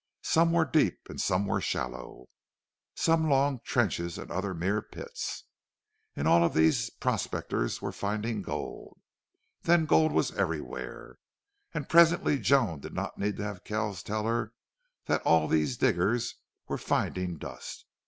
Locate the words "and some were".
1.11-1.61